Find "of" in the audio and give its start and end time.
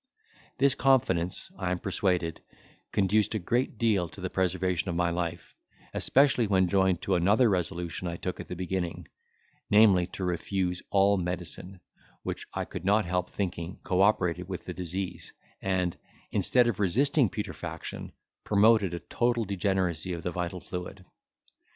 4.89-4.95, 16.65-16.79, 20.13-20.23